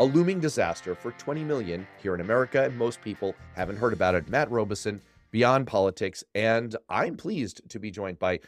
[0.00, 4.14] a looming disaster for 20 million here in America, and most people haven't heard about
[4.14, 4.28] it.
[4.28, 8.40] Matt Robison, Beyond Politics, and I'm pleased to be joined by,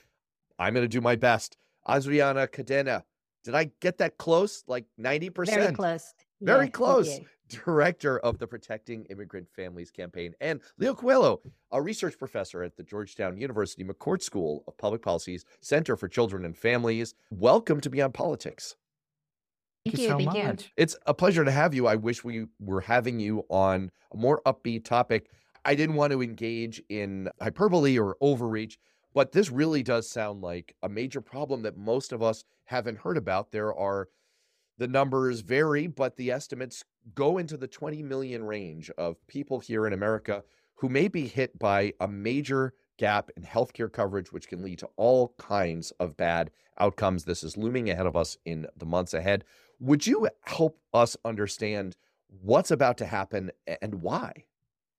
[0.58, 1.56] I'm going to do my best,
[1.88, 3.02] Adriana Cadena.
[3.44, 4.64] Did I get that close?
[4.66, 5.46] Like 90%?
[5.46, 6.14] Very close.
[6.40, 7.20] Very close.
[7.48, 11.38] Director of the Protecting Immigrant Families Campaign, and Leo Cuello,
[11.70, 16.44] a research professor at the Georgetown University McCourt School of Public Policy's Center for Children
[16.44, 17.14] and Families.
[17.30, 18.74] Welcome to Beyond Politics.
[19.86, 20.10] Thank you you.
[20.10, 20.42] so Thank you.
[20.44, 20.72] much.
[20.76, 21.86] It's a pleasure to have you.
[21.86, 25.30] I wish we were having you on a more upbeat topic.
[25.64, 28.78] I didn't want to engage in hyperbole or overreach,
[29.14, 33.16] but this really does sound like a major problem that most of us haven't heard
[33.16, 33.52] about.
[33.52, 34.08] There are
[34.78, 39.86] the numbers vary, but the estimates go into the 20 million range of people here
[39.86, 40.42] in America
[40.76, 44.88] who may be hit by a major gap in healthcare coverage, which can lead to
[44.96, 47.24] all kinds of bad outcomes.
[47.24, 49.44] This is looming ahead of us in the months ahead.
[49.80, 51.96] Would you help us understand
[52.42, 53.50] what's about to happen
[53.82, 54.44] and why?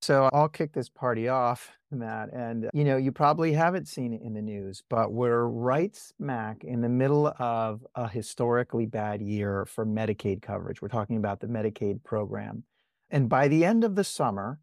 [0.01, 2.31] So I'll kick this party off, Matt.
[2.31, 6.63] And, you know, you probably haven't seen it in the news, but we're right smack
[6.63, 10.81] in the middle of a historically bad year for Medicaid coverage.
[10.81, 12.63] We're talking about the Medicaid program.
[13.09, 14.59] And by the end of the summer,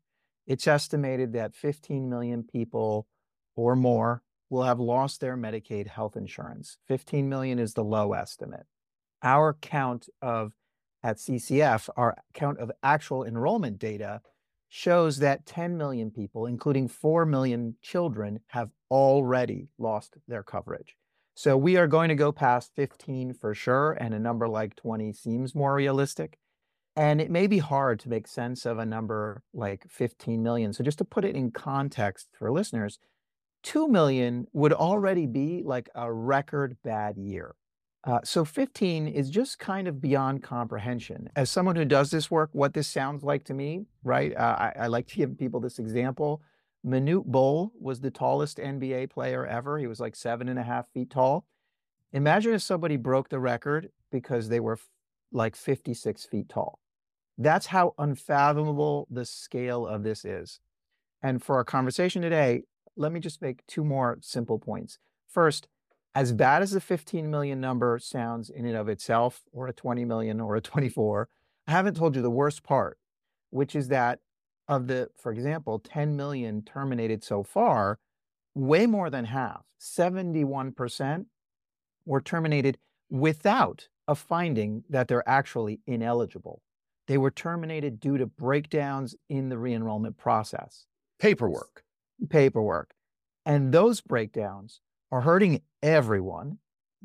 [0.46, 3.08] it's estimated that 15 million people
[3.56, 6.78] or more will have lost their Medicaid health insurance.
[6.86, 8.66] 15 million is the low estimate.
[9.24, 10.52] Our count of,
[11.02, 14.20] at CCF, our count of actual enrollment data
[14.68, 20.96] shows that 10 million people, including 4 million children, have already lost their coverage.
[21.34, 25.12] So we are going to go past 15 for sure, and a number like 20
[25.12, 26.38] seems more realistic.
[26.94, 30.72] And it may be hard to make sense of a number like 15 million.
[30.72, 32.98] So just to put it in context for listeners,
[33.64, 37.56] 2 million would already be like a record bad year.
[38.06, 41.30] Uh, so 15 is just kind of beyond comprehension.
[41.36, 44.36] As someone who does this work, what this sounds like to me, right?
[44.36, 46.42] Uh, I, I like to give people this example.
[46.86, 49.78] Manute Bol was the tallest NBA player ever.
[49.78, 51.46] He was like seven and a half feet tall.
[52.12, 54.90] Imagine if somebody broke the record because they were f-
[55.32, 56.78] like 56 feet tall.
[57.38, 60.60] That's how unfathomable the scale of this is.
[61.22, 62.64] And for our conversation today,
[62.96, 64.98] let me just make two more simple points.
[65.26, 65.68] First,
[66.14, 70.04] as bad as the 15 million number sounds in and of itself, or a 20
[70.04, 71.28] million or a 24,
[71.66, 72.98] I haven't told you the worst part,
[73.50, 74.20] which is that
[74.68, 77.98] of the, for example, 10 million terminated so far,
[78.54, 81.26] way more than half, 71%,
[82.06, 82.78] were terminated
[83.10, 86.62] without a finding that they're actually ineligible.
[87.06, 90.86] They were terminated due to breakdowns in the re enrollment process
[91.18, 91.82] Paperwork.
[92.30, 92.94] paperwork.
[93.44, 94.80] And those breakdowns
[95.14, 96.58] are hurting everyone,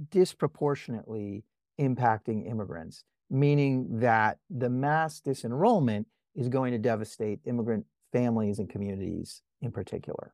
[0.10, 1.44] disproportionately
[1.80, 9.44] impacting immigrants, meaning that the mass disenrollment is going to devastate immigrant families and communities
[9.62, 10.34] in particular.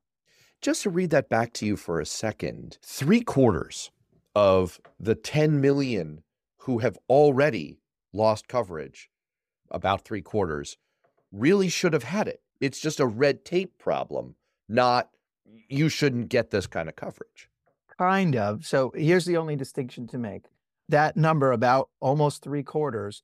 [0.62, 3.90] Just to read that back to you for a second, three quarters
[4.34, 6.22] of the 10 million
[6.60, 7.78] who have already
[8.10, 9.10] lost coverage,
[9.70, 10.78] about three quarters,
[11.30, 12.40] really should have had it.
[12.58, 14.34] It's just a red tape problem,
[14.66, 15.10] not
[15.68, 17.50] you shouldn't get this kind of coverage.
[17.98, 18.66] Kind of.
[18.66, 20.42] So here's the only distinction to make
[20.88, 23.22] that number, about almost three quarters,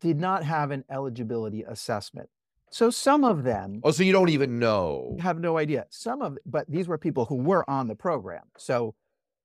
[0.00, 2.28] did not have an eligibility assessment.
[2.70, 5.16] So some of them Oh, so you don't even know.
[5.20, 5.86] have no idea.
[5.90, 8.44] Some of, but these were people who were on the program.
[8.56, 8.94] So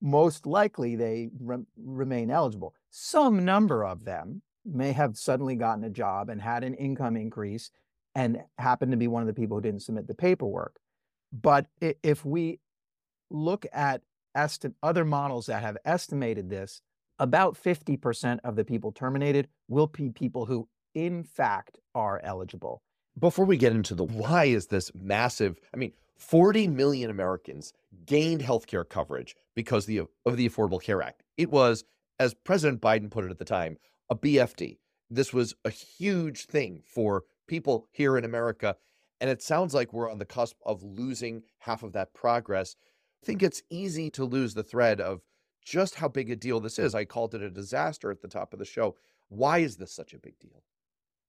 [0.01, 2.73] most likely they re- remain eligible.
[2.89, 7.69] Some number of them may have suddenly gotten a job and had an income increase
[8.15, 10.77] and happened to be one of the people who didn't submit the paperwork.
[11.33, 12.59] But if we
[13.29, 14.01] look at
[14.37, 16.81] esti- other models that have estimated this,
[17.19, 22.81] about 50% of the people terminated will be people who, in fact, are eligible.
[23.19, 27.73] Before we get into the why is this massive, I mean, 40 million Americans
[28.05, 31.23] gained health care coverage because the, of the Affordable Care Act.
[31.35, 31.83] It was,
[32.19, 33.77] as President Biden put it at the time,
[34.09, 34.77] a BFD.
[35.09, 38.75] This was a huge thing for people here in America.
[39.19, 42.75] And it sounds like we're on the cusp of losing half of that progress.
[43.23, 45.21] Think it's easy to lose the thread of
[45.63, 46.95] just how big a deal this is.
[46.95, 48.95] I called it a disaster at the top of the show.
[49.29, 50.63] Why is this such a big deal?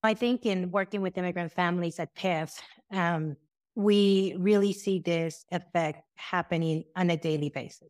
[0.01, 2.53] I think in working with immigrant families at PIF,
[2.91, 3.35] um,
[3.75, 7.89] we really see this effect happening on a daily basis.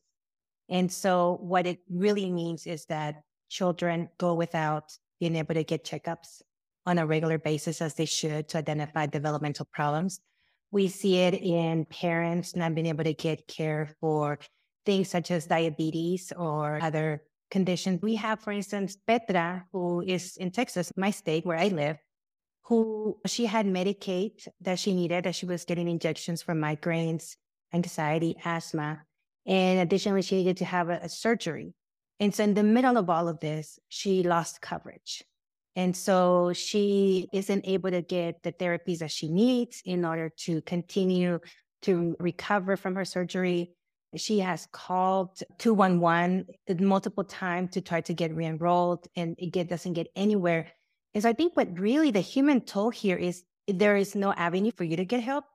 [0.69, 5.83] And so, what it really means is that children go without being able to get
[5.83, 6.41] checkups
[6.85, 10.21] on a regular basis as they should to identify developmental problems.
[10.71, 14.39] We see it in parents not being able to get care for
[14.85, 18.01] things such as diabetes or other conditions.
[18.01, 21.97] We have, for instance, Petra, who is in Texas, my state where I live,
[22.63, 27.35] who she had Medicaid that she needed, that she was getting injections for migraines,
[27.73, 29.01] anxiety, asthma.
[29.45, 31.73] And additionally, she needed to have a, a surgery.
[32.19, 35.23] And so, in the middle of all of this, she lost coverage.
[35.75, 40.61] And so she isn't able to get the therapies that she needs in order to
[40.63, 41.39] continue
[41.83, 43.71] to recover from her surgery.
[44.15, 46.47] She has called 211
[46.79, 50.67] multiple times to try to get re-enrolled and it get, doesn't get anywhere.
[51.13, 54.71] And so I think what really the human toll here is there is no avenue
[54.75, 55.45] for you to get help.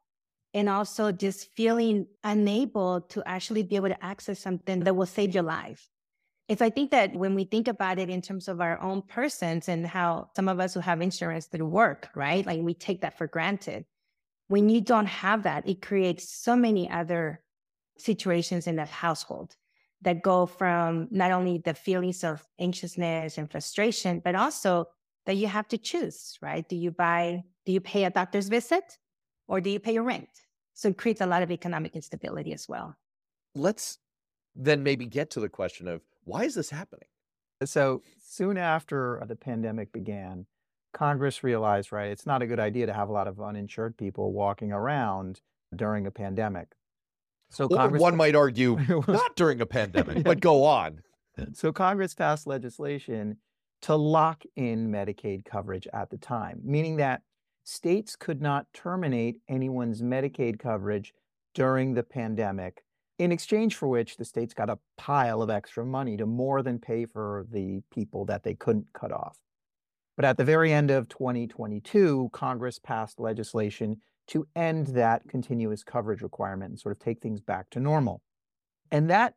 [0.55, 5.35] And also just feeling unable to actually be able to access something that will save
[5.35, 5.89] your life.
[6.49, 9.69] It's I think that when we think about it in terms of our own persons
[9.69, 12.45] and how some of us who have insurance through work, right?
[12.45, 13.87] Like we take that for granted.
[14.49, 17.43] When you don't have that, it creates so many other
[17.97, 19.57] situations in that household
[20.03, 24.87] that go from not only the feelings of anxiousness and frustration, but also
[25.25, 26.69] that you have to choose, right?
[26.69, 28.99] Do you buy, do you pay a doctor's visit
[29.49, 30.29] or do you pay your rent?
[30.75, 32.95] So it creates a lot of economic instability as well.
[33.55, 33.99] Let's
[34.55, 37.09] then maybe get to the question of why is this happening?
[37.61, 40.47] Uh, so soon after uh, the pandemic began,
[40.93, 44.33] Congress realized, right, it's not a good idea to have a lot of uninsured people
[44.33, 45.41] walking around
[45.75, 46.69] during a pandemic.
[47.51, 48.79] So or Congress, one might argue,
[49.09, 51.03] not during a pandemic, but go on.
[51.53, 53.39] So Congress passed legislation
[53.83, 57.23] to lock in Medicaid coverage at the time, meaning that
[57.65, 61.13] states could not terminate anyone's Medicaid coverage
[61.55, 62.85] during the pandemic
[63.19, 66.79] in exchange for which the states got a pile of extra money to more than
[66.79, 69.39] pay for the people that they couldn't cut off.
[70.17, 76.23] But at the very end of 2022, Congress passed legislation to end that continuous coverage
[76.23, 78.23] requirement and sort of take things back to normal.
[78.91, 79.35] And that,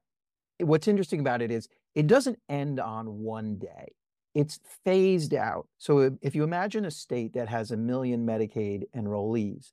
[0.59, 3.93] what's interesting about it is it doesn't end on one day.
[4.35, 5.67] It's phased out.
[5.79, 9.71] So if you imagine a state that has a million Medicaid enrollees,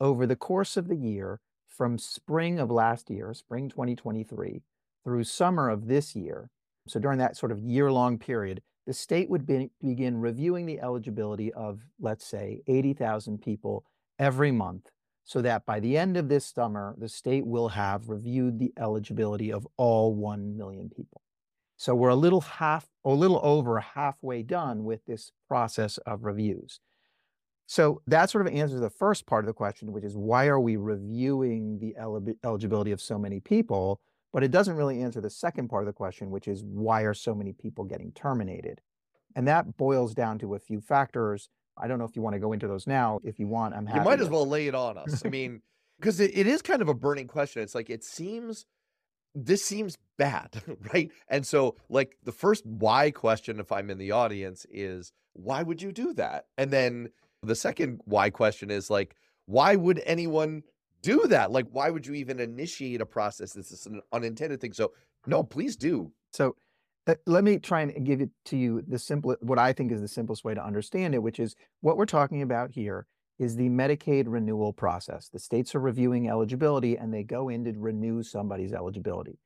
[0.00, 1.40] over the course of the year,
[1.76, 4.62] from spring of last year, spring 2023,
[5.04, 6.50] through summer of this year,
[6.88, 10.80] so during that sort of year long period, the state would be, begin reviewing the
[10.80, 13.84] eligibility of, let's say, 80,000 people
[14.18, 14.88] every month,
[15.24, 19.52] so that by the end of this summer, the state will have reviewed the eligibility
[19.52, 21.20] of all 1 million people.
[21.76, 26.80] So we're a little half, a little over halfway done with this process of reviews.
[27.66, 30.60] So that sort of answers the first part of the question, which is why are
[30.60, 31.96] we reviewing the
[32.44, 34.00] eligibility of so many people?
[34.32, 37.14] But it doesn't really answer the second part of the question, which is why are
[37.14, 38.80] so many people getting terminated?
[39.34, 41.48] And that boils down to a few factors.
[41.76, 43.20] I don't know if you want to go into those now.
[43.24, 43.98] If you want, I'm happy.
[43.98, 45.22] You might as well lay it on us.
[45.24, 45.60] I mean,
[45.98, 47.62] because it, it is kind of a burning question.
[47.62, 48.64] It's like it seems
[49.34, 50.62] this seems bad,
[50.94, 51.10] right?
[51.28, 55.82] And so, like, the first why question, if I'm in the audience, is why would
[55.82, 56.46] you do that?
[56.56, 57.10] And then
[57.46, 59.14] the second why question is like,
[59.46, 60.62] why would anyone
[61.02, 61.52] do that?
[61.52, 63.52] Like, why would you even initiate a process?
[63.52, 64.72] This is an unintended thing.
[64.72, 64.92] So,
[65.26, 66.12] no, please do.
[66.32, 66.56] So,
[67.06, 70.00] uh, let me try and give it to you the simple, what I think is
[70.00, 73.06] the simplest way to understand it, which is what we're talking about here
[73.38, 75.28] is the Medicaid renewal process.
[75.28, 79.38] The states are reviewing eligibility and they go in to renew somebody's eligibility.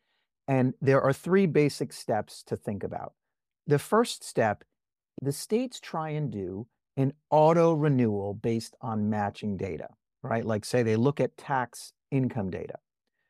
[0.49, 3.12] And there are three basic steps to think about.
[3.67, 4.64] The first step,
[5.20, 6.67] the states try and do
[6.97, 9.89] an auto renewal based on matching data,
[10.23, 10.44] right?
[10.44, 12.79] Like, say, they look at tax income data.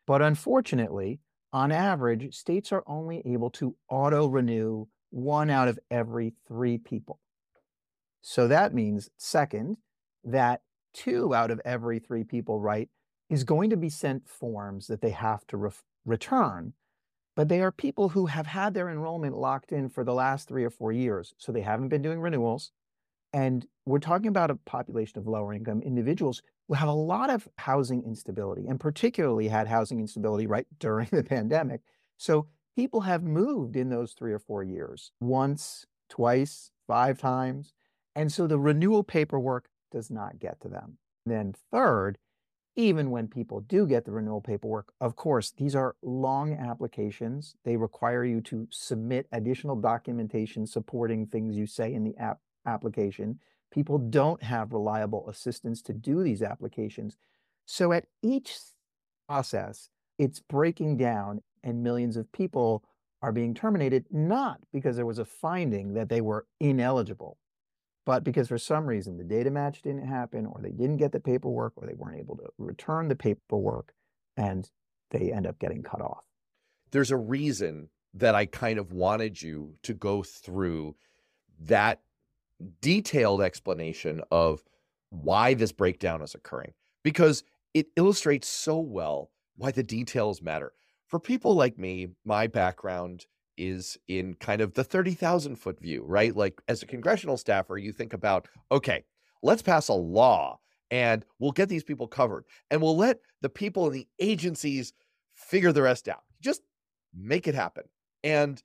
[0.06, 1.20] But unfortunately,
[1.52, 7.18] on average, states are only able to auto renew one out of every three people.
[8.22, 9.78] So that means, second,
[10.24, 10.62] that
[10.92, 12.88] two out of every three people, right,
[13.28, 15.70] is going to be sent forms that they have to re-
[16.04, 16.74] return.
[17.36, 20.64] But they are people who have had their enrollment locked in for the last three
[20.64, 21.32] or four years.
[21.38, 22.72] So they haven't been doing renewals.
[23.32, 27.48] And we're talking about a population of lower income individuals who have a lot of
[27.58, 31.80] housing instability and particularly had housing instability right during the pandemic.
[32.16, 32.46] So
[32.76, 37.72] people have moved in those three or four years once, twice, five times.
[38.14, 40.98] And so the renewal paperwork does not get to them.
[41.26, 42.18] Then, third,
[42.76, 47.54] even when people do get the renewal paperwork, of course, these are long applications.
[47.64, 53.38] They require you to submit additional documentation supporting things you say in the app application.
[53.70, 57.16] People don't have reliable assistance to do these applications.
[57.66, 58.56] So at each
[59.28, 62.84] process, it's breaking down and millions of people
[63.22, 67.38] are being terminated, not because there was a finding that they were ineligible,
[68.06, 71.20] but because for some reason the data match didn't happen, or they didn't get the
[71.20, 73.92] paperwork, or they weren't able to return the paperwork,
[74.36, 74.70] and
[75.10, 76.24] they end up getting cut off.
[76.90, 80.96] There's a reason that I kind of wanted you to go through
[81.60, 82.00] that
[82.80, 84.62] detailed explanation of
[85.10, 87.42] why this breakdown is occurring because
[87.74, 90.72] it illustrates so well why the details matter.
[91.08, 93.26] For people like me, my background
[93.56, 96.34] is in kind of the 30,000 foot view, right?
[96.34, 99.04] Like as a congressional staffer, you think about, okay,
[99.42, 100.58] let's pass a law
[100.90, 104.92] and we'll get these people covered and we'll let the people in the agencies
[105.34, 106.22] figure the rest out.
[106.40, 106.62] Just
[107.14, 107.84] make it happen.
[108.24, 108.62] And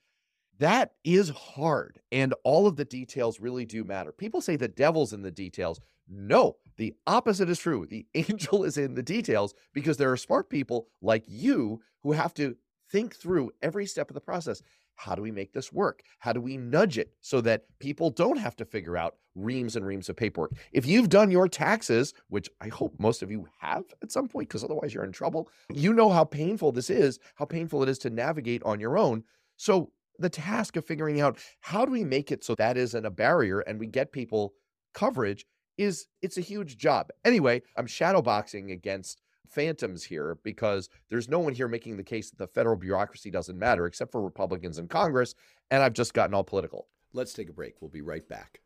[0.59, 1.99] that is hard.
[2.11, 4.11] And all of the details really do matter.
[4.11, 5.79] People say the devil's in the details.
[6.07, 7.85] No, the opposite is true.
[7.85, 12.33] The angel is in the details because there are smart people like you who have
[12.35, 12.55] to
[12.91, 14.61] think through every step of the process.
[14.95, 16.03] How do we make this work?
[16.19, 19.85] How do we nudge it so that people don't have to figure out reams and
[19.85, 20.53] reams of paperwork?
[20.71, 24.47] If you've done your taxes, which I hope most of you have at some point,
[24.47, 27.99] because otherwise you're in trouble, you know how painful this is, how painful it is
[27.99, 29.23] to navigate on your own.
[29.57, 33.11] So the task of figuring out how do we make it so that isn't a
[33.11, 34.53] barrier and we get people
[34.93, 35.45] coverage
[35.77, 37.09] is it's a huge job.
[37.25, 42.37] Anyway, I'm shadowboxing against phantoms here because there's no one here making the case that
[42.37, 45.35] the federal bureaucracy doesn't matter except for Republicans in Congress
[45.71, 46.87] and I've just gotten all political.
[47.13, 47.75] Let's take a break.
[47.81, 48.59] We'll be right back.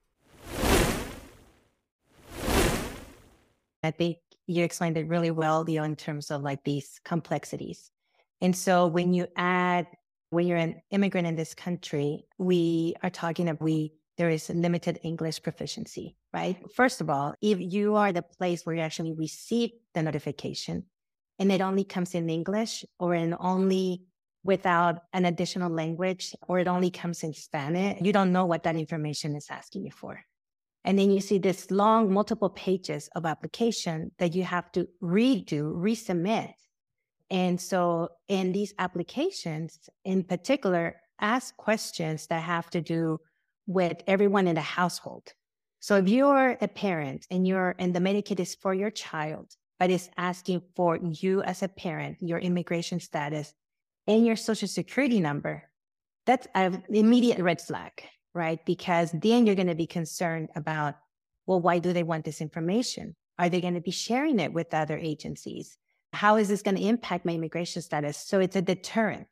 [3.83, 7.91] I think you explained it really well, Leo, in terms of like these complexities.
[8.41, 9.87] And so when you add
[10.29, 14.99] when you're an immigrant in this country, we are talking about we there is limited
[15.01, 16.57] English proficiency, right?
[16.75, 20.83] First of all, if you are the place where you actually receive the notification
[21.39, 24.03] and it only comes in English or in only
[24.43, 28.75] without an additional language or it only comes in Spanish, you don't know what that
[28.75, 30.21] information is asking you for.
[30.83, 35.73] And then you see this long, multiple pages of application that you have to redo,
[35.73, 36.53] resubmit
[37.29, 43.19] and so in these applications in particular, ask questions that have to do
[43.67, 45.33] with everyone in the household.
[45.79, 49.89] So if you're a parent and you're and the Medicaid is for your child, but
[49.89, 53.53] it's asking for you as a parent, your immigration status
[54.07, 55.63] and your social security number,
[56.25, 57.91] that's an immediate red flag,
[58.33, 58.63] right?
[58.65, 60.95] Because then you're going to be concerned about,
[61.45, 63.15] well, why do they want this information?
[63.37, 65.77] Are they going to be sharing it with other agencies?
[66.13, 68.17] How is this going to impact my immigration status?
[68.17, 69.27] So it's a deterrent.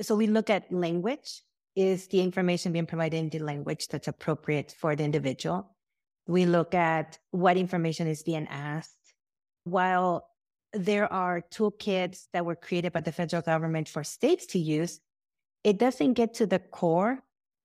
[0.00, 1.42] So we look at language.
[1.76, 5.76] Is the information being provided in the language that's appropriate for the individual?
[6.26, 8.96] We look at what information is being asked.
[9.64, 10.28] While
[10.72, 15.00] there are toolkits that were created by the federal government for states to use,
[15.62, 17.20] it doesn't get to the core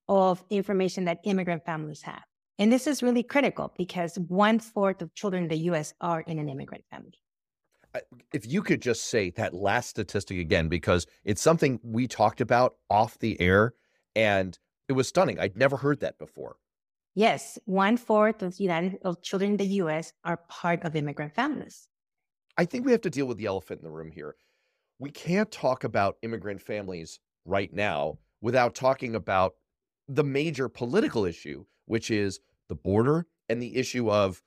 [0.07, 2.23] of information that immigrant families have.
[2.59, 6.37] And this is really critical because one fourth of children in the US are in
[6.39, 7.19] an immigrant family
[8.33, 12.75] if you could just say that last statistic again, because it's something we talked about
[12.89, 13.73] off the air
[14.15, 15.39] and it was stunning.
[15.39, 16.57] I'd never heard that before.
[17.15, 20.11] Yes, one fourth of United of children in the U.S.
[20.23, 21.87] are part of immigrant families.
[22.57, 24.35] I think we have to deal with the elephant in the room here.
[24.99, 29.55] We can't talk about immigrant families right now without talking about
[30.07, 34.41] the major political issue, which is the border and the issue of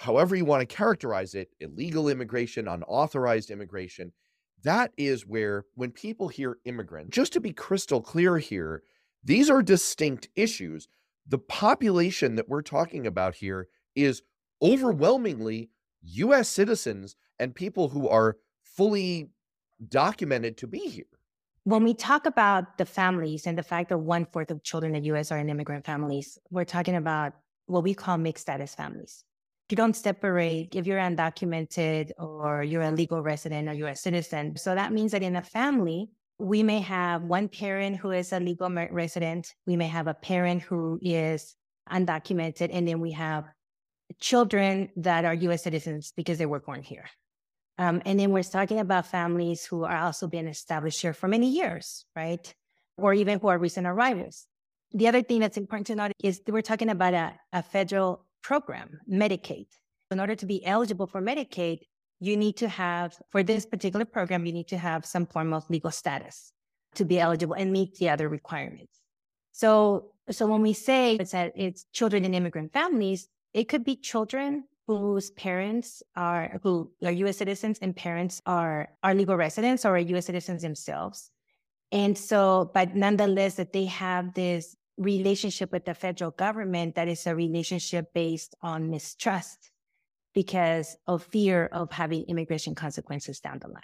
[0.00, 4.10] however you want to characterize it, illegal immigration, unauthorized immigration,
[4.62, 8.82] that is where when people hear immigrant, just to be crystal clear here,
[9.22, 10.88] these are distinct issues.
[11.28, 14.22] The population that we're talking about here is
[14.62, 15.68] overwhelmingly
[16.02, 19.28] US citizens and people who are fully
[19.86, 21.04] documented to be here.
[21.64, 25.02] When we talk about the families and the fact that one fourth of children in
[25.02, 27.34] the US are in immigrant families, we're talking about
[27.66, 29.24] what we call mixed status families
[29.70, 34.56] you don't separate if you're undocumented or you're a legal resident or you're a citizen.
[34.56, 38.40] So that means that in a family, we may have one parent who is a
[38.40, 39.54] legal resident.
[39.66, 41.54] We may have a parent who is
[41.90, 42.70] undocumented.
[42.72, 43.44] And then we have
[44.18, 47.08] children that are US citizens because they were born here.
[47.78, 51.50] Um, and then we're talking about families who are also being established here for many
[51.50, 52.52] years, right?
[52.96, 54.46] Or even who are recent arrivals.
[54.92, 59.00] The other thing that's important to note is we're talking about a, a federal program,
[59.10, 59.66] Medicaid.
[60.10, 61.80] In order to be eligible for Medicaid,
[62.20, 65.68] you need to have, for this particular program, you need to have some form of
[65.70, 66.52] legal status
[66.96, 69.00] to be eligible and meet the other requirements.
[69.52, 73.96] So, so when we say it's that it's children in immigrant families, it could be
[73.96, 77.36] children whose parents are who are U.S.
[77.36, 80.26] citizens and parents are are legal residents or are U.S.
[80.26, 81.30] citizens themselves.
[81.92, 87.26] And so, but nonetheless, that they have this relationship with the federal government that is
[87.26, 89.72] a relationship based on mistrust
[90.34, 93.82] because of fear of having immigration consequences down the line.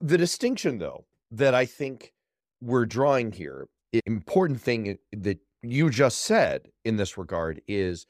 [0.00, 2.12] The distinction, though, that I think
[2.60, 3.66] we're drawing here
[4.06, 8.06] important thing that you just said in this regard is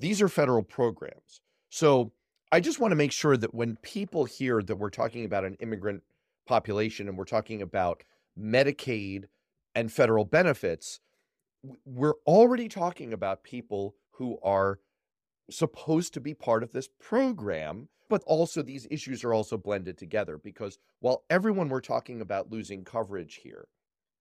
[0.00, 1.40] these are federal programs.
[1.70, 2.12] So
[2.50, 5.56] I just want to make sure that when people hear that we're talking about an
[5.60, 6.02] immigrant
[6.46, 8.02] population and we're talking about
[8.38, 9.24] Medicaid
[9.74, 11.00] and federal benefits,
[11.84, 14.80] we're already talking about people who are
[15.50, 20.38] supposed to be part of this program, but also these issues are also blended together
[20.38, 23.68] because while everyone we're talking about losing coverage here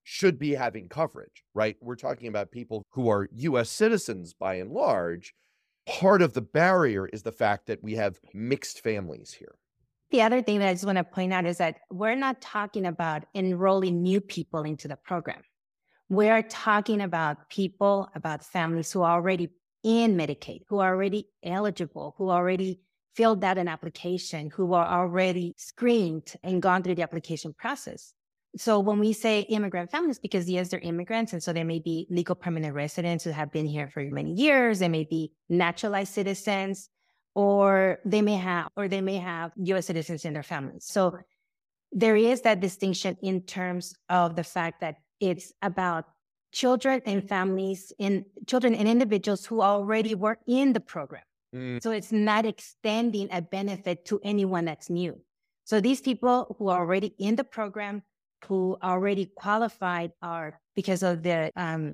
[0.03, 1.77] should be having coverage, right?
[1.81, 5.33] We're talking about people who are US citizens by and large.
[5.87, 9.55] Part of the barrier is the fact that we have mixed families here.
[10.11, 12.85] The other thing that I just want to point out is that we're not talking
[12.85, 15.41] about enrolling new people into the program.
[16.11, 19.47] We're talking about people, about families who are already
[19.81, 22.81] in Medicaid, who are already eligible, who already
[23.15, 28.13] filled out an application, who are already screened and gone through the application process.
[28.57, 32.07] So when we say immigrant families, because yes, they're immigrants, and so they may be
[32.09, 36.89] legal permanent residents who have been here for many years, they may be naturalized citizens,
[37.35, 40.83] or they may have or they may have US citizens in their families.
[40.83, 41.19] So
[41.93, 46.05] there is that distinction in terms of the fact that it's about
[46.51, 51.23] children and families and children and individuals who already were in the program.
[51.55, 51.81] Mm.
[51.81, 55.19] So it's not extending a benefit to anyone that's new.
[55.63, 58.03] So these people who are already in the program,
[58.45, 61.93] who already qualified are because of the um,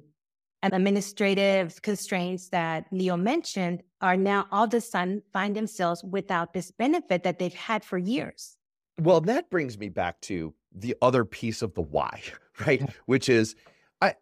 [0.64, 6.72] administrative constraints that Leo mentioned are now all of a sudden find themselves without this
[6.72, 8.58] benefit that they've had for years.
[9.00, 12.22] Well, that brings me back to the other piece of the why,
[12.66, 12.90] right?
[13.06, 13.56] Which is
[14.02, 14.16] I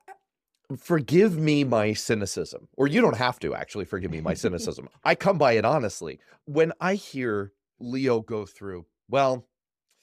[0.78, 4.90] forgive me my cynicism, or you don't have to actually forgive me my cynicism.
[5.04, 6.20] I come by it honestly.
[6.46, 9.46] When I hear Leo go through, well,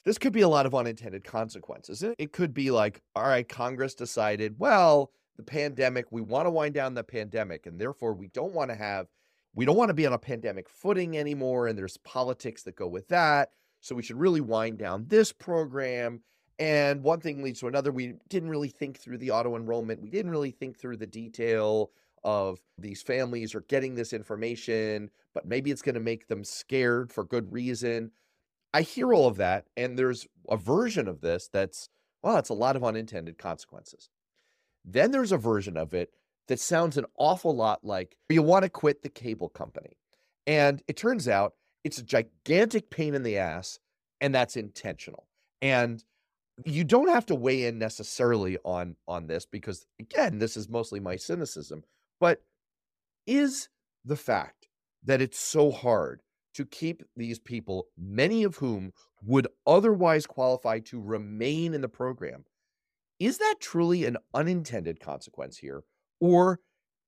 [0.04, 2.02] this could be a lot of unintended consequences.
[2.02, 6.74] It could be like, all right, Congress decided, well, the pandemic, we want to wind
[6.74, 9.06] down the pandemic, and therefore we don't want to have,
[9.54, 12.88] we don't want to be on a pandemic footing anymore, and there's politics that go
[12.88, 13.50] with that.
[13.80, 16.20] So we should really wind down this program.
[16.58, 17.90] And one thing leads to another.
[17.92, 20.02] We didn't really think through the auto enrollment.
[20.02, 21.90] We didn't really think through the detail
[22.24, 27.12] of these families are getting this information, but maybe it's going to make them scared
[27.12, 28.12] for good reason.
[28.72, 29.66] I hear all of that.
[29.76, 31.88] And there's a version of this that's,
[32.22, 34.08] well, it's a lot of unintended consequences.
[34.84, 36.10] Then there's a version of it
[36.48, 39.96] that sounds an awful lot like you want to quit the cable company.
[40.46, 43.78] And it turns out it's a gigantic pain in the ass,
[44.20, 45.26] and that's intentional.
[45.60, 46.04] And
[46.64, 51.00] you don't have to weigh in necessarily on on this because again, this is mostly
[51.00, 51.84] my cynicism,
[52.20, 52.42] but
[53.26, 53.68] is
[54.04, 54.68] the fact
[55.04, 56.22] that it's so hard
[56.54, 62.44] to keep these people, many of whom would otherwise qualify to remain in the program,
[63.18, 65.82] is that truly an unintended consequence here?
[66.20, 66.60] Or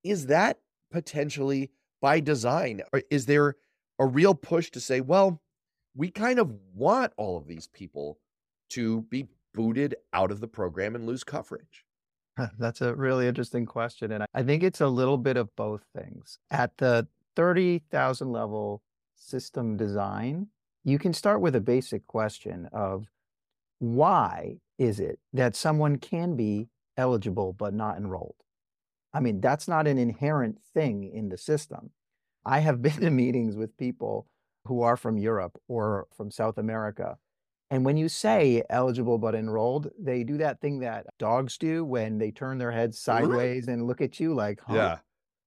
[0.03, 0.59] is that
[0.91, 2.83] potentially by design?
[2.93, 3.57] Or is there
[3.99, 5.41] a real push to say, well,
[5.95, 8.19] we kind of want all of these people
[8.71, 11.85] to be booted out of the program and lose coverage?
[12.59, 14.13] That's a really interesting question.
[14.13, 16.39] And I think it's a little bit of both things.
[16.51, 18.83] At the 30,000 level
[19.17, 20.49] system design,
[20.83, 23.07] you can start with a basic question of
[23.79, 28.37] why is it that someone can be eligible but not enrolled?
[29.13, 31.91] I mean, that's not an inherent thing in the system.
[32.45, 34.27] I have been to meetings with people
[34.67, 37.19] who are from Europe or from South America.
[37.75, 42.19] And when you say eligible but enrolled, they do that thing that dogs do when
[42.19, 44.75] they turn their heads sideways and look at you like, huh?
[44.77, 44.99] Yeah.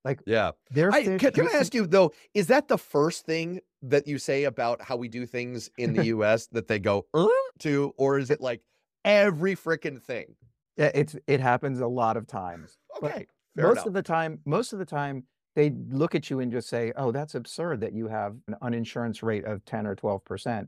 [0.03, 0.51] Like, yeah.
[0.71, 4.17] They're I, can, can I ask you though, is that the first thing that you
[4.17, 7.27] say about how we do things in the US that they go er?
[7.59, 8.61] to, or is it like
[9.05, 10.35] every freaking thing?
[10.75, 12.77] Yeah, it's it happens a lot of times.
[13.01, 13.25] Okay.
[13.55, 13.85] most enough.
[13.85, 15.23] of the time, most of the time
[15.55, 19.23] they look at you and just say, "Oh, that's absurd that you have an uninsurance
[19.23, 20.67] rate of 10 or 12%."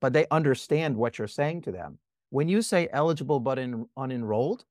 [0.00, 1.98] But they understand what you're saying to them.
[2.30, 4.64] When you say eligible but in, unenrolled,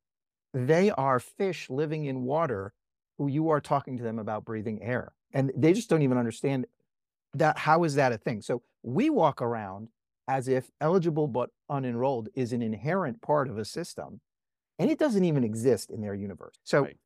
[0.53, 2.73] they are fish living in water
[3.17, 5.13] who you are talking to them about breathing air.
[5.33, 6.65] And they just don't even understand
[7.33, 8.41] that how is that a thing?
[8.41, 9.89] So we walk around
[10.27, 14.21] as if eligible but unenrolled is an inherent part of a system
[14.79, 16.55] and it doesn't even exist in their universe.
[16.63, 16.97] So right.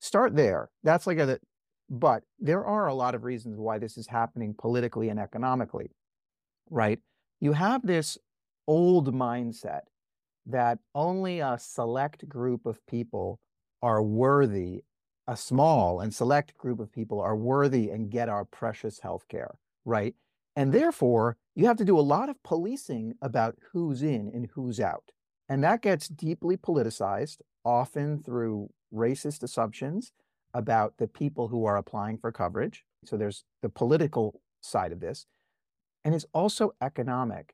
[0.00, 0.70] start there.
[0.84, 1.38] That's like a
[1.90, 5.90] but there are a lot of reasons why this is happening politically and economically.
[6.70, 7.00] Right?
[7.40, 8.18] You have this
[8.66, 9.82] old mindset
[10.46, 13.38] that only a select group of people
[13.82, 14.82] are worthy
[15.28, 19.58] a small and select group of people are worthy and get our precious health care,
[19.84, 20.14] right?
[20.56, 24.80] And therefore, you have to do a lot of policing about who's in and who's
[24.80, 25.12] out.
[25.46, 30.12] And that gets deeply politicized, often through racist assumptions
[30.54, 32.84] about the people who are applying for coverage.
[33.04, 35.26] So there's the political side of this.
[36.08, 37.52] And it's also economic.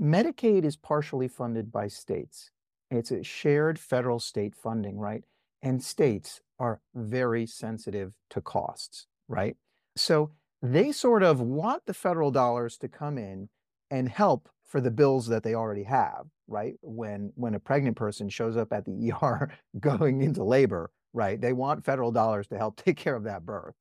[0.00, 2.50] Medicaid is partially funded by states.
[2.90, 5.24] It's a shared federal state funding, right?
[5.60, 9.58] And states are very sensitive to costs, right?
[9.94, 10.30] So
[10.62, 13.50] they sort of want the federal dollars to come in
[13.90, 16.76] and help for the bills that they already have, right?
[16.80, 21.38] When when a pregnant person shows up at the ER going into labor, right?
[21.38, 23.74] They want federal dollars to help take care of that birth.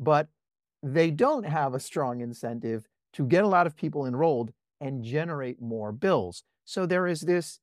[0.00, 0.30] But
[0.82, 5.60] they don't have a strong incentive to get a lot of people enrolled and generate
[5.60, 6.44] more bills.
[6.66, 7.60] So there is this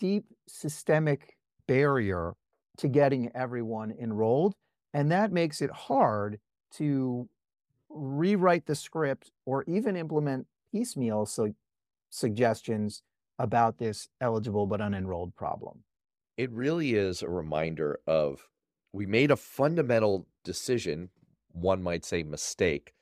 [0.00, 1.36] deep systemic
[1.68, 2.34] barrier
[2.78, 4.54] to getting everyone enrolled.
[4.92, 6.40] And that makes it hard
[6.78, 7.28] to
[7.88, 11.54] rewrite the script or even implement piecemeal su-
[12.10, 13.02] suggestions
[13.38, 15.84] about this eligible but unenrolled problem.
[16.36, 18.48] It really is a reminder of
[18.92, 21.10] we made a fundamental decision,
[21.52, 22.94] one might say mistake,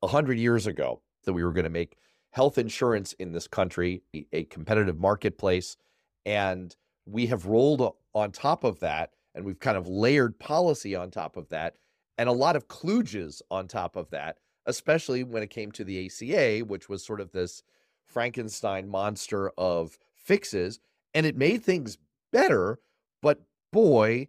[0.00, 1.96] 100 years ago that we were going to make
[2.30, 4.02] health insurance in this country
[4.32, 5.76] a competitive marketplace.
[6.24, 6.74] And
[7.06, 11.36] we have rolled on top of that, and we've kind of layered policy on top
[11.36, 11.74] of that,
[12.18, 16.06] and a lot of kludges on top of that, especially when it came to the
[16.06, 17.62] ACA, which was sort of this
[18.04, 20.80] Frankenstein monster of fixes.
[21.14, 21.98] And it made things
[22.32, 22.78] better,
[23.22, 23.40] but
[23.72, 24.28] boy,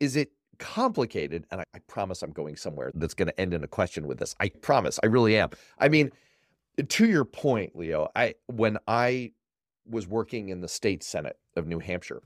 [0.00, 1.46] is it complicated.
[1.50, 4.18] And I, I promise I'm going somewhere that's going to end in a question with
[4.18, 4.34] this.
[4.40, 4.98] I promise.
[5.02, 5.50] I really am.
[5.78, 6.10] I mean,
[6.88, 9.32] to your point, Leo, I when I
[9.88, 12.22] was working in the state senate of New Hampshire,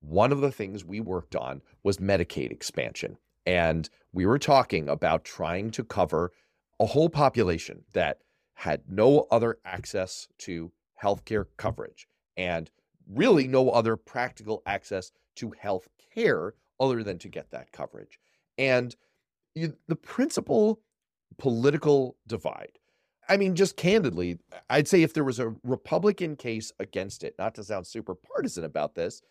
[0.00, 3.16] one of the things we worked on was Medicaid expansion.
[3.46, 6.32] And we were talking about trying to cover
[6.80, 8.18] a whole population that
[8.54, 12.70] had no other access to healthcare coverage and
[13.08, 18.18] really no other practical access to health care other than to get that coverage.
[18.58, 18.94] And
[19.54, 20.80] you, the principal
[21.38, 22.78] political divide
[23.28, 27.54] I mean, just candidly, I'd say if there was a Republican case against it, not
[27.54, 29.22] to sound super partisan about this,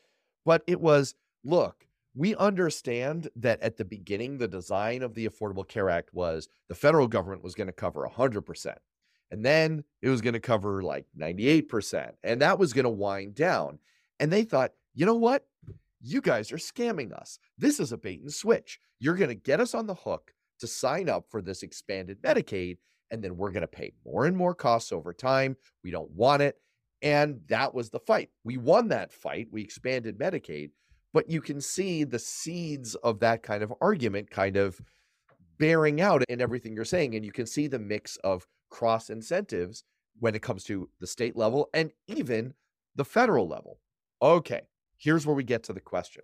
[0.46, 5.68] but it was look, we understand that at the beginning, the design of the Affordable
[5.68, 8.76] Care Act was the federal government was going to cover 100%.
[9.32, 12.12] And then it was going to cover like 98%.
[12.24, 13.80] And that was going to wind down.
[14.20, 15.46] And they thought, you know what?
[16.04, 17.40] You guys are scamming us.
[17.58, 18.80] This is a bait and switch.
[19.00, 22.78] You're going to get us on the hook to sign up for this expanded Medicaid
[23.14, 25.56] and then we're going to pay more and more costs over time.
[25.84, 26.58] We don't want it.
[27.04, 28.30] And that was the fight.
[28.44, 29.48] We won that fight.
[29.52, 30.72] We expanded Medicaid,
[31.14, 34.82] but you can see the seeds of that kind of argument kind of
[35.60, 37.16] bearing out in everything you're saying.
[37.16, 39.84] And you can see the mix of cross incentives
[40.20, 42.54] when it comes to the state level and even
[42.96, 43.80] the federal level.
[44.22, 44.62] Okay,
[45.04, 46.24] here's where we get to the question.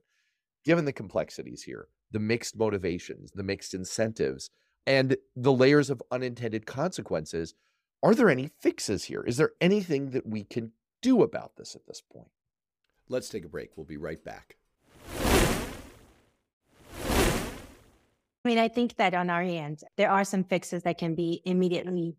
[0.64, 4.50] Given the complexities here, the mixed motivations, the mixed incentives,
[4.88, 7.54] and the layers of unintended consequences.
[8.02, 9.22] Are there any fixes here?
[9.22, 12.30] Is there anything that we can do about this at this point?
[13.10, 13.72] Let's take a break.
[13.76, 14.56] We'll be right back.
[18.46, 21.42] I mean, I think that on our end, there are some fixes that can be
[21.44, 22.16] immediately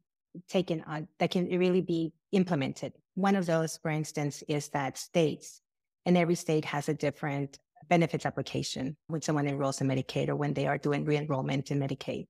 [0.48, 2.92] taken on, that can really be implemented.
[3.14, 5.62] One of those, for instance, is that states,
[6.06, 7.58] and every state has a different
[7.88, 11.80] benefits application when someone enrolls in Medicaid or when they are doing re enrollment in
[11.80, 12.26] Medicaid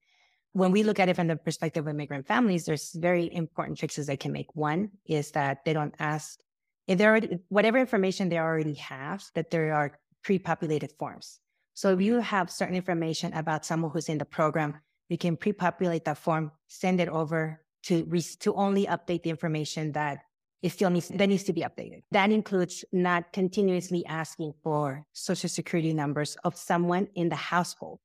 [0.53, 4.07] when we look at it from the perspective of immigrant families, there's very important fixes
[4.07, 4.55] they can make.
[4.57, 6.41] One is that they don't ask
[6.89, 11.39] if there are whatever information they already have, that there are pre-populated forms.
[11.75, 16.05] So if you have certain information about someone who's in the program, we can pre-populate
[16.07, 20.19] that form, send it over to re- to only update the information that
[20.63, 22.03] it still needs that needs to be updated.
[22.11, 28.01] That includes not continuously asking for social security numbers of someone in the household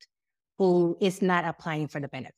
[0.58, 2.34] who is not applying for the benefit.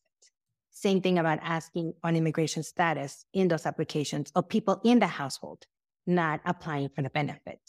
[0.70, 5.64] Same thing about asking on immigration status in those applications of people in the household
[6.06, 7.60] not applying for the benefit.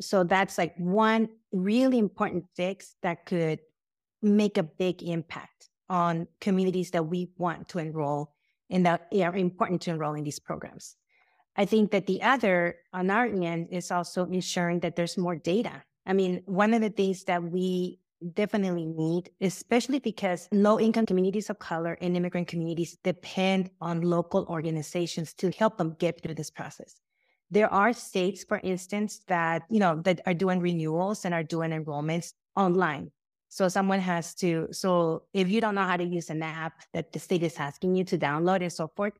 [0.00, 3.60] So that's like one really important fix that could
[4.22, 8.32] make a big impact on communities that we want to enroll
[8.70, 10.96] and that are important to enroll in these programs.
[11.60, 15.82] I think that the other on our end is also ensuring that there's more data.
[16.06, 17.98] I mean, one of the things that we
[18.32, 24.46] definitely need, especially because low income communities of color and immigrant communities depend on local
[24.48, 26.94] organizations to help them get through this process.
[27.50, 31.72] There are states, for instance, that, you know, that are doing renewals and are doing
[31.72, 33.10] enrollments online.
[33.50, 37.12] So someone has to, so if you don't know how to use an app that
[37.12, 39.12] the state is asking you to download and so forth,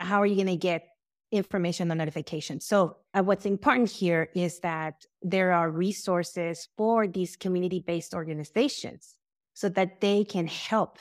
[0.00, 0.88] how are you going to get
[1.34, 2.60] information on notification.
[2.60, 9.16] So, uh, what's important here is that there are resources for these community based organizations
[9.54, 10.98] so that they can help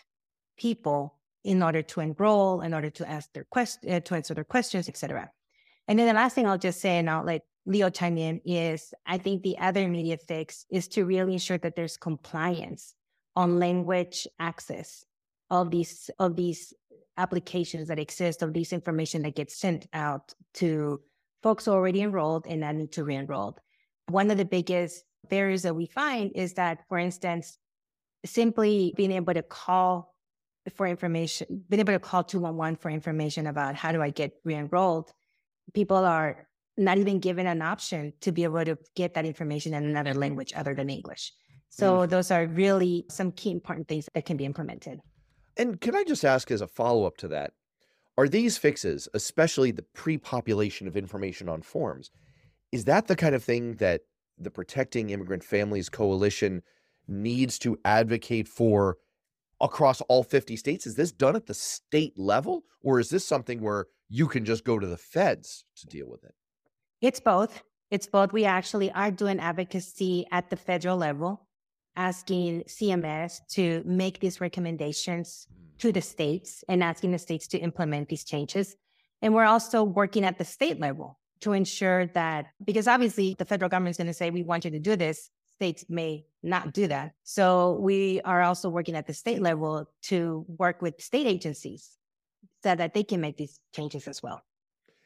[0.57, 4.43] people in order to enroll, in order to ask their questions, uh, to answer their
[4.43, 5.29] questions, etc.
[5.87, 8.93] And then the last thing I'll just say, and I'll let Leo chime in, is
[9.05, 12.93] I think the other immediate fix is to really ensure that there's compliance
[13.35, 15.05] on language access
[15.49, 16.73] of these of these
[17.17, 21.01] applications that exist of this information that gets sent out to
[21.41, 23.57] folks already enrolled and that need to re-enroll.
[24.09, 27.57] One of the biggest barriers that we find is that, for instance,
[28.25, 30.13] simply being able to call
[30.75, 35.11] for information, being able to call 211 for information about how do I get re-enrolled,
[35.73, 36.47] people are
[36.77, 40.53] not even given an option to be able to get that information in another language
[40.55, 41.33] other than English.
[41.69, 42.09] So mm.
[42.09, 44.99] those are really some key important things that can be implemented.
[45.57, 47.53] And can I just ask as a follow up to that,
[48.17, 52.11] are these fixes, especially the pre-population of information on forms,
[52.71, 54.01] is that the kind of thing that
[54.37, 56.61] the Protecting Immigrant Families Coalition
[57.07, 58.97] needs to advocate for
[59.61, 60.85] across all 50 states?
[60.85, 64.63] Is this done at the state level or is this something where you can just
[64.63, 66.33] go to the feds to deal with it?
[67.01, 67.63] It's both.
[67.91, 68.33] It's both.
[68.33, 71.47] We actually are doing advocacy at the federal level
[71.95, 75.77] asking CMS to make these recommendations mm.
[75.79, 78.75] to the states and asking the states to implement these changes.
[79.21, 83.69] And we're also working at the state level to ensure that, because obviously the federal
[83.69, 85.29] government is going to say, we want you to do this.
[85.55, 87.13] States may not do that.
[87.23, 91.97] So we are also working at the state level to work with state agencies
[92.63, 94.41] so that they can make these changes as well.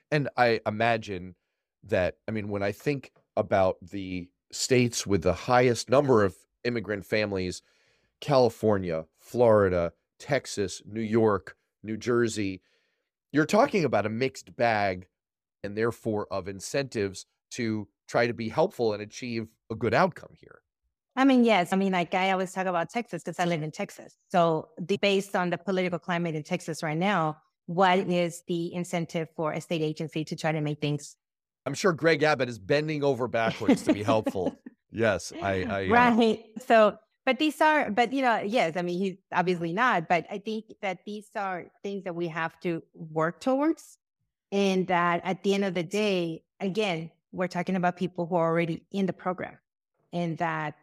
[0.10, 1.36] And I imagine
[1.84, 6.36] that, I mean, when I think about the states with the highest number of
[6.68, 7.62] immigrant families
[8.20, 12.62] California, Florida, Texas, New York, New Jersey.
[13.32, 15.08] You're talking about a mixed bag
[15.64, 20.62] and therefore of incentives to try to be helpful and achieve a good outcome here.
[21.16, 21.74] I mean, yes.
[21.74, 24.16] I mean, like I always talk about Texas because I live in Texas.
[24.30, 29.28] So, the, based on the political climate in Texas right now, what is the incentive
[29.36, 31.16] for a state agency to try to make things?
[31.66, 34.56] I'm sure Greg Abbott is bending over backwards to be helpful.
[34.92, 35.92] Yes, I, I uh...
[35.92, 36.46] right.
[36.66, 40.38] So, but these are, but you know, yes, I mean, he's obviously not, but I
[40.38, 43.98] think that these are things that we have to work towards.
[44.52, 48.48] And that at the end of the day, again, we're talking about people who are
[48.48, 49.58] already in the program
[50.14, 50.76] and that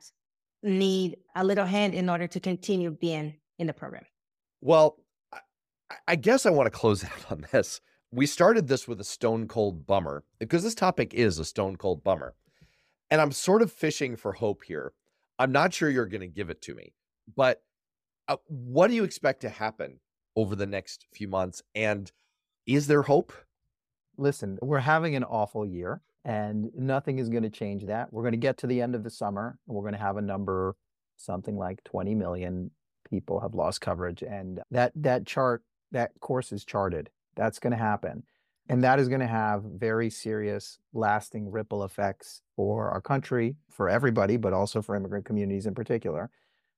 [0.63, 4.05] need a little hand in order to continue being in the program.
[4.61, 4.99] Well,
[6.09, 7.81] I guess I want to close out on this.
[8.11, 12.05] We started this with a stone cold bummer because this topic is a stone cold
[12.05, 12.35] bummer.
[13.11, 14.93] And I'm sort of fishing for hope here.
[15.39, 16.93] I'm not sure you're going to give it to me,
[17.37, 17.63] but
[18.29, 20.01] uh, what do you expect to happen
[20.37, 21.63] over the next few months?
[21.75, 22.11] And
[22.67, 23.33] is there hope?
[24.17, 28.13] Listen, we're having an awful year and nothing is going to change that.
[28.13, 30.17] We're going to get to the end of the summer and we're going to have
[30.17, 30.77] a number
[31.17, 32.71] something like 20 million
[33.09, 35.63] people have lost coverage and that that chart
[35.93, 37.11] that course is charted.
[37.37, 38.25] That's going to happen.
[38.69, 43.91] And that is going to have very serious, lasting ripple effects for our country, for
[43.91, 46.31] everybody, but also for immigrant communities in particular.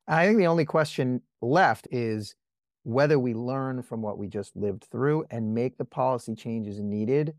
[0.08, 2.34] And I think the only question left is
[2.82, 7.34] whether we learn from what we just lived through and make the policy changes needed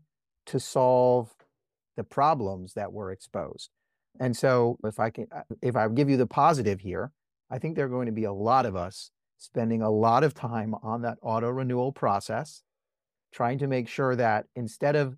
[0.46, 1.34] to solve
[1.96, 3.70] the problems that were exposed.
[4.20, 7.12] And so if I can uh, if I give you the positive here,
[7.50, 10.34] I think there are going to be a lot of us spending a lot of
[10.34, 12.62] time on that auto renewal process
[13.32, 15.16] trying to make sure that instead of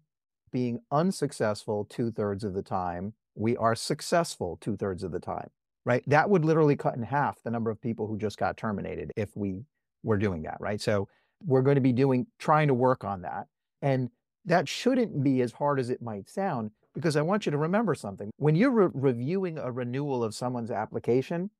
[0.53, 5.49] being unsuccessful two thirds of the time, we are successful two thirds of the time,
[5.85, 6.03] right?
[6.07, 9.37] That would literally cut in half the number of people who just got terminated if
[9.37, 9.63] we
[10.03, 10.81] were doing that, right?
[10.81, 11.09] So
[11.45, 13.47] we're going to be doing, trying to work on that.
[13.83, 14.11] And
[14.45, 17.95] that shouldn't be as hard as it might sound because I want you to remember
[17.95, 18.31] something.
[18.37, 21.51] When you're re- reviewing a renewal of someone's application,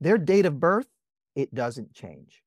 [0.00, 0.86] their date of birth,
[1.34, 2.42] it doesn't change.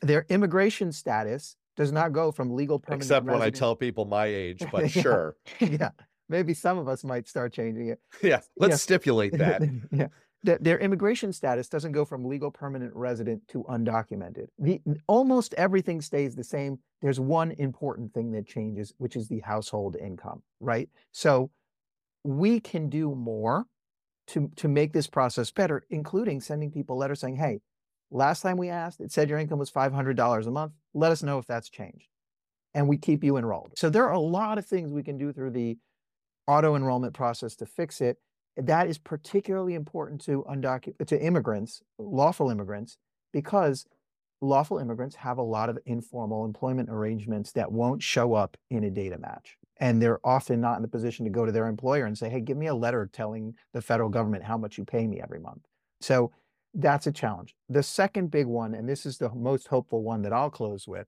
[0.00, 4.26] Their immigration status does not go from legal permanent except when I tell people my
[4.26, 5.02] age, but yeah.
[5.02, 5.36] sure.
[5.60, 5.88] yeah.
[6.28, 7.98] Maybe some of us might start changing it.
[8.22, 8.40] Yeah.
[8.58, 8.76] Let's yeah.
[8.76, 9.62] stipulate that.
[9.90, 10.08] yeah.
[10.42, 14.48] their immigration status doesn't go from legal permanent resident to undocumented.
[14.58, 16.78] The, almost everything stays the same.
[17.00, 20.90] There's one important thing that changes, which is the household income, right?
[21.12, 21.50] So
[22.24, 23.64] we can do more
[24.28, 27.60] to, to make this process better, including sending people letters saying, hey,
[28.10, 30.72] Last time we asked, it said your income was $500 a month.
[30.94, 32.08] Let us know if that's changed.
[32.74, 33.72] And we keep you enrolled.
[33.76, 35.78] So there are a lot of things we can do through the
[36.46, 38.18] auto enrollment process to fix it.
[38.56, 42.96] That is particularly important to undocumented to immigrants, lawful immigrants,
[43.32, 43.86] because
[44.40, 48.90] lawful immigrants have a lot of informal employment arrangements that won't show up in a
[48.90, 49.56] data match.
[49.78, 52.40] And they're often not in the position to go to their employer and say, hey,
[52.40, 55.64] give me a letter telling the federal government how much you pay me every month.
[56.00, 56.32] So
[56.74, 57.54] that's a challenge.
[57.68, 61.06] The second big one, and this is the most hopeful one that I'll close with,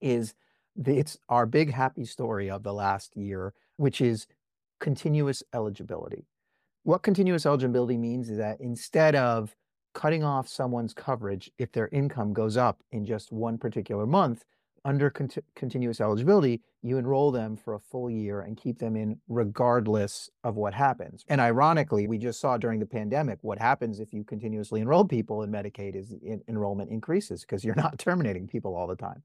[0.00, 0.34] is
[0.74, 4.26] the, it's our big happy story of the last year, which is
[4.80, 6.26] continuous eligibility.
[6.82, 9.54] What continuous eligibility means is that instead of
[9.94, 14.44] cutting off someone's coverage if their income goes up in just one particular month,
[14.86, 19.20] under cont- continuous eligibility, you enroll them for a full year and keep them in
[19.28, 21.24] regardless of what happens.
[21.28, 25.42] And ironically, we just saw during the pandemic what happens if you continuously enroll people
[25.42, 29.24] in Medicaid is in- enrollment increases because you're not terminating people all the time.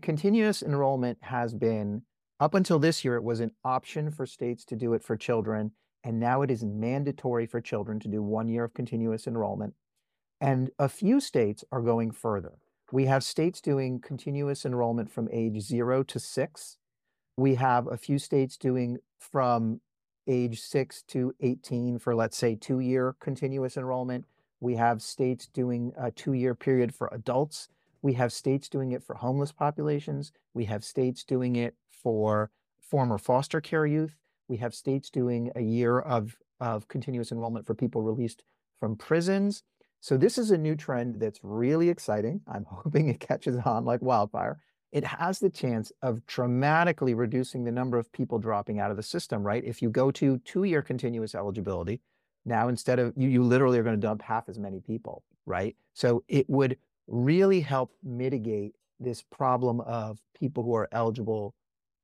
[0.00, 2.02] Continuous enrollment has been
[2.38, 5.72] up until this year, it was an option for states to do it for children,
[6.04, 9.74] and now it is mandatory for children to do one year of continuous enrollment.
[10.40, 12.52] And a few states are going further.
[12.92, 16.76] We have states doing continuous enrollment from age zero to six.
[17.36, 19.80] We have a few states doing from
[20.26, 24.24] age six to 18 for, let's say, two year continuous enrollment.
[24.60, 27.68] We have states doing a two year period for adults.
[28.02, 30.32] We have states doing it for homeless populations.
[30.52, 32.50] We have states doing it for
[32.80, 34.16] former foster care youth.
[34.48, 38.42] We have states doing a year of, of continuous enrollment for people released
[38.80, 39.62] from prisons.
[40.00, 42.40] So this is a new trend that's really exciting.
[42.48, 44.58] I'm hoping it catches on like wildfire.
[44.92, 49.02] It has the chance of dramatically reducing the number of people dropping out of the
[49.02, 49.62] system, right?
[49.64, 52.00] If you go to two-year continuous eligibility,
[52.44, 55.76] now instead of you, you literally are going to dump half as many people, right?
[55.94, 61.54] So it would really help mitigate this problem of people who are eligible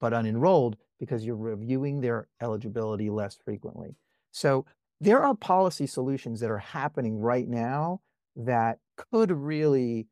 [0.00, 3.96] but unenrolled because you're reviewing their eligibility less frequently.
[4.30, 4.64] So
[5.00, 8.00] there are policy solutions that are happening right now
[8.36, 10.06] that could really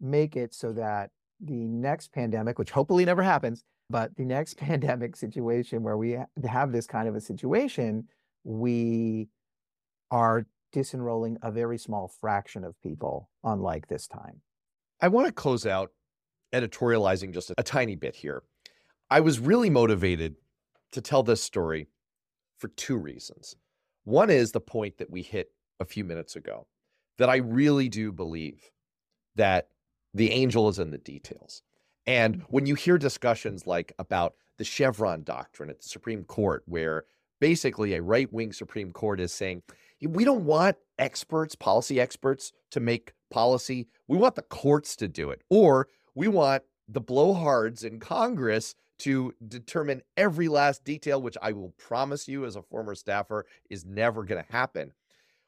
[0.00, 5.16] make it so that the next pandemic, which hopefully never happens, but the next pandemic
[5.16, 8.08] situation where we have this kind of a situation,
[8.44, 9.28] we
[10.10, 14.40] are disenrolling a very small fraction of people, unlike this time.
[15.00, 15.90] I want to close out
[16.52, 18.42] editorializing just a, a tiny bit here.
[19.10, 20.36] I was really motivated
[20.92, 21.88] to tell this story
[22.58, 23.56] for two reasons.
[24.04, 26.66] One is the point that we hit a few minutes ago
[27.18, 28.70] that I really do believe
[29.36, 29.68] that
[30.14, 31.62] the angel is in the details.
[32.06, 32.42] And mm.
[32.48, 37.04] when you hear discussions like about the Chevron doctrine at the Supreme Court, where
[37.40, 39.62] basically a right wing Supreme Court is saying,
[40.00, 43.86] we don't want experts, policy experts, to make policy.
[44.08, 45.42] We want the courts to do it.
[45.48, 51.70] Or we want the blowhards in Congress to determine every last detail, which I will
[51.70, 54.92] promise you as a former staffer is never going to happen.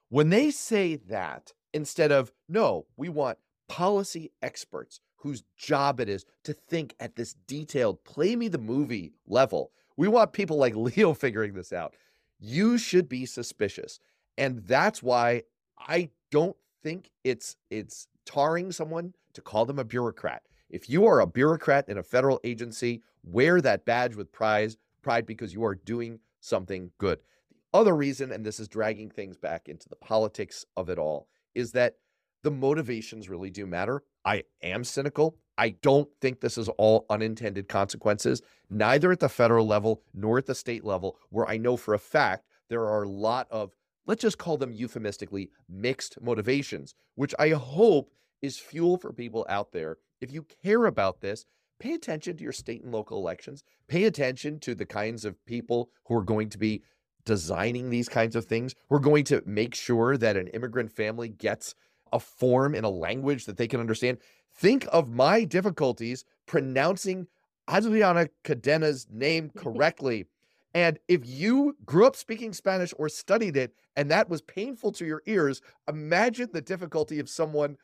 [0.08, 3.38] When they say that, instead of, no, we want
[3.68, 9.12] policy experts whose job it is to think at this detailed, play me the movie
[9.26, 11.94] level, we want people like Leo figuring this out.
[12.40, 14.00] You should be suspicious.
[14.36, 15.42] And that's why
[15.78, 20.42] I don't think it's it's tarring someone to call them a bureaucrat.
[20.74, 25.24] If you are a bureaucrat in a federal agency, wear that badge with pride, pride
[25.24, 27.20] because you are doing something good.
[27.48, 31.28] The other reason, and this is dragging things back into the politics of it all,
[31.54, 31.98] is that
[32.42, 34.02] the motivations really do matter.
[34.24, 35.36] I am cynical.
[35.56, 40.46] I don't think this is all unintended consequences, neither at the federal level nor at
[40.46, 43.70] the state level, where I know for a fact there are a lot of,
[44.06, 48.10] let's just call them euphemistically, mixed motivations, which I hope
[48.42, 49.98] is fuel for people out there.
[50.24, 51.44] If you care about this,
[51.78, 53.62] pay attention to your state and local elections.
[53.88, 56.82] Pay attention to the kinds of people who are going to be
[57.26, 58.74] designing these kinds of things.
[58.88, 61.74] We're going to make sure that an immigrant family gets
[62.10, 64.16] a form in a language that they can understand.
[64.56, 67.26] Think of my difficulties pronouncing
[67.70, 70.24] Adriana Cadena's name correctly.
[70.72, 75.04] And if you grew up speaking Spanish or studied it and that was painful to
[75.04, 77.76] your ears, imagine the difficulty of someone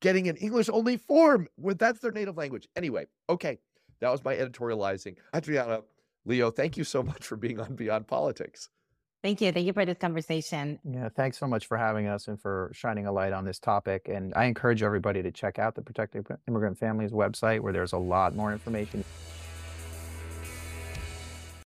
[0.00, 2.68] getting an English only form when that's their native language.
[2.76, 3.58] Anyway, okay,
[4.00, 5.16] that was my editorializing.
[5.34, 5.82] Adriana,
[6.24, 8.68] Leo, thank you so much for being on Beyond Politics.
[9.22, 9.50] Thank you.
[9.50, 10.78] Thank you for this conversation.
[10.84, 14.08] Yeah, thanks so much for having us and for shining a light on this topic.
[14.08, 17.98] And I encourage everybody to check out the Protecting Immigrant Families website where there's a
[17.98, 19.04] lot more information.